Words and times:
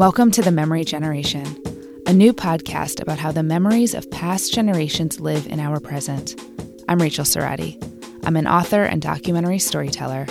Welcome 0.00 0.30
to 0.30 0.40
The 0.40 0.50
Memory 0.50 0.84
Generation, 0.86 1.44
a 2.06 2.14
new 2.14 2.32
podcast 2.32 3.02
about 3.02 3.18
how 3.18 3.32
the 3.32 3.42
memories 3.42 3.92
of 3.92 4.10
past 4.10 4.50
generations 4.50 5.20
live 5.20 5.46
in 5.46 5.60
our 5.60 5.78
present. 5.78 6.40
I'm 6.88 7.02
Rachael 7.02 7.26
Cerrotti. 7.26 7.76
I'm 8.24 8.36
an 8.36 8.46
author 8.46 8.84
and 8.84 9.02
documentary 9.02 9.58
storyteller, 9.58 10.26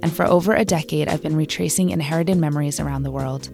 and 0.00 0.14
for 0.14 0.26
over 0.26 0.54
a 0.54 0.66
decade, 0.66 1.08
I've 1.08 1.22
been 1.22 1.34
retracing 1.34 1.88
inherited 1.88 2.36
memories 2.36 2.78
around 2.78 3.04
the 3.04 3.10
world. 3.10 3.48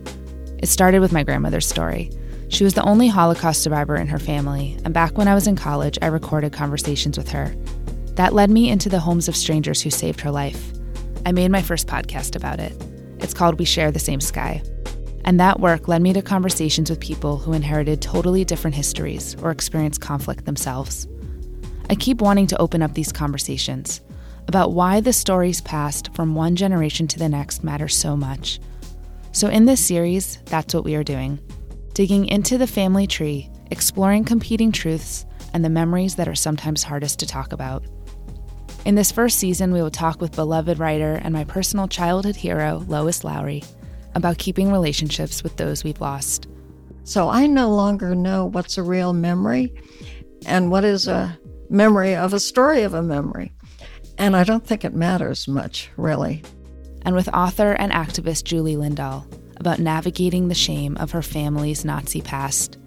It 0.60 0.66
started 0.66 0.98
with 0.98 1.12
my 1.12 1.22
grandmother's 1.22 1.68
story. 1.68 2.10
She 2.48 2.64
was 2.64 2.74
the 2.74 2.82
only 2.82 3.06
Holocaust 3.06 3.62
survivor 3.62 3.94
in 3.94 4.08
her 4.08 4.18
family, 4.18 4.76
and 4.84 4.92
back 4.92 5.16
when 5.16 5.28
I 5.28 5.34
was 5.36 5.46
in 5.46 5.54
college, 5.54 5.96
I 6.02 6.06
recorded 6.06 6.52
conversations 6.52 7.16
with 7.16 7.28
her. 7.28 7.54
That 8.16 8.32
led 8.32 8.50
me 8.50 8.68
into 8.68 8.88
the 8.88 8.98
homes 8.98 9.28
of 9.28 9.36
strangers 9.36 9.80
who 9.80 9.90
saved 9.90 10.22
her 10.22 10.30
life. 10.32 10.72
I 11.24 11.30
made 11.30 11.52
my 11.52 11.62
first 11.62 11.86
podcast 11.86 12.34
about 12.34 12.58
it. 12.58 12.74
It's 13.20 13.32
called 13.32 13.60
We 13.60 13.64
Share 13.64 13.92
the 13.92 14.00
Same 14.00 14.20
Sky. 14.20 14.60
And 15.24 15.38
that 15.38 15.60
work 15.60 15.88
led 15.88 16.02
me 16.02 16.12
to 16.14 16.22
conversations 16.22 16.90
with 16.90 17.00
people 17.00 17.38
who 17.38 17.52
inherited 17.52 18.02
totally 18.02 18.44
different 18.44 18.74
histories 18.74 19.36
or 19.42 19.50
experienced 19.50 20.00
conflict 20.00 20.44
themselves. 20.44 21.06
I 21.88 21.94
keep 21.94 22.20
wanting 22.20 22.48
to 22.48 22.60
open 22.60 22.82
up 22.82 22.94
these 22.94 23.12
conversations 23.12 24.00
about 24.48 24.72
why 24.72 25.00
the 25.00 25.12
stories 25.12 25.60
passed 25.60 26.12
from 26.14 26.34
one 26.34 26.56
generation 26.56 27.06
to 27.08 27.18
the 27.18 27.28
next 27.28 27.62
matter 27.62 27.88
so 27.88 28.16
much. 28.16 28.60
So, 29.30 29.48
in 29.48 29.64
this 29.64 29.84
series, 29.84 30.38
that's 30.46 30.74
what 30.74 30.84
we 30.84 30.94
are 30.94 31.04
doing 31.04 31.38
digging 31.94 32.26
into 32.26 32.56
the 32.56 32.66
family 32.66 33.06
tree, 33.06 33.50
exploring 33.70 34.24
competing 34.24 34.72
truths, 34.72 35.26
and 35.52 35.62
the 35.62 35.68
memories 35.68 36.14
that 36.14 36.26
are 36.26 36.34
sometimes 36.34 36.82
hardest 36.82 37.18
to 37.18 37.26
talk 37.26 37.52
about. 37.52 37.84
In 38.86 38.94
this 38.94 39.12
first 39.12 39.38
season, 39.38 39.72
we 39.72 39.82
will 39.82 39.90
talk 39.90 40.18
with 40.18 40.34
beloved 40.34 40.78
writer 40.78 41.20
and 41.22 41.34
my 41.34 41.44
personal 41.44 41.86
childhood 41.86 42.34
hero, 42.34 42.82
Lois 42.88 43.24
Lowry 43.24 43.62
about 44.14 44.38
keeping 44.38 44.70
relationships 44.70 45.42
with 45.42 45.56
those 45.56 45.84
we've 45.84 46.00
lost. 46.00 46.46
So 47.04 47.28
I 47.28 47.46
no 47.46 47.70
longer 47.70 48.14
know 48.14 48.46
what's 48.46 48.78
a 48.78 48.82
real 48.82 49.12
memory 49.12 49.74
and 50.46 50.70
what 50.70 50.84
is 50.84 51.08
a 51.08 51.38
memory 51.68 52.14
of 52.14 52.32
a 52.32 52.40
story 52.40 52.82
of 52.82 52.94
a 52.94 53.02
memory. 53.02 53.52
And 54.18 54.36
I 54.36 54.44
don't 54.44 54.64
think 54.64 54.84
it 54.84 54.94
matters 54.94 55.48
much, 55.48 55.90
really. 55.96 56.42
And 57.04 57.14
with 57.14 57.28
author 57.34 57.72
and 57.72 57.92
activist 57.92 58.44
Julie 58.44 58.76
Lindahl 58.76 59.26
about 59.58 59.78
navigating 59.78 60.48
the 60.48 60.54
shame 60.54 60.96
of 60.98 61.10
her 61.12 61.22
family's 61.22 61.84
Nazi 61.84 62.20
past. 62.20 62.78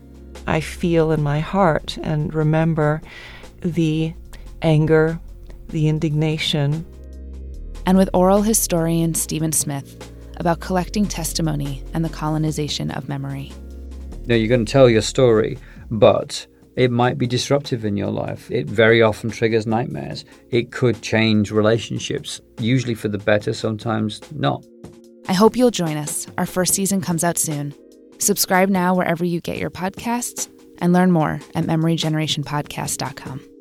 I 0.48 0.59
feel 0.59 1.12
in 1.12 1.23
my 1.23 1.40
heart 1.40 1.98
and 2.03 2.34
remember 2.34 3.02
the 3.62 4.14
anger, 4.62 5.20
the 5.70 5.88
indignation. 5.88 6.86
And 7.86 7.98
with 7.98 8.09
oral 8.14 8.42
historian 8.42 9.14
Stephen 9.14 9.52
Smith 9.52 10.12
about 10.38 10.59
collecting 10.59 11.05
testimony 11.05 11.83
and 11.94 12.03
the 12.03 12.09
colonization 12.09 12.91
of 12.91 13.09
memory. 13.09 13.52
Now, 14.28 14.36
you're 14.36 14.47
going 14.47 14.66
to 14.66 14.72
tell 14.72 14.89
your 14.89 15.02
story, 15.02 15.58
but 15.91 16.47
it 16.75 16.91
might 16.91 17.17
be 17.17 17.28
disruptive 17.28 17.86
in 17.86 17.95
your 17.95 18.11
life. 18.11 18.50
It 18.52 18.67
very 18.67 19.02
often 19.02 19.30
triggers 19.30 19.66
nightmares. 19.66 20.25
It 20.50 20.72
could 20.72 21.02
change 21.02 21.52
relationships, 21.52 22.41
usually 22.59 22.95
for 22.95 23.08
the 23.08 23.17
better, 23.17 23.53
sometimes 23.53 24.22
not. 24.33 24.66
I 25.28 25.33
hope 25.33 25.56
you'll 25.56 25.72
join 25.72 25.97
us. 25.97 26.28
Our 26.38 26.45
first 26.45 26.73
season 26.73 27.02
comes 27.02 27.23
out 27.23 27.38
soon. 27.38 27.73
Subscribe 28.19 28.69
now 28.69 28.95
wherever 28.95 29.25
you 29.25 29.41
get 29.41 29.58
your 29.58 29.72
podcasts 29.72 30.50
and 30.80 30.94
learn 30.94 31.11
more 31.11 31.39
at 31.56 31.66
memorygenerationpodcast.com. 31.66 33.55